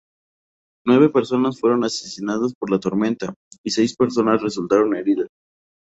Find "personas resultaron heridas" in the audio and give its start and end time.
3.95-5.27